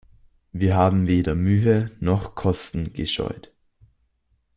Wir 0.51 0.73
haben 0.75 1.05
weder 1.05 1.35
Mühe 1.35 1.91
noch 1.99 2.33
Kosten 2.33 2.91
gescheut. 2.91 3.53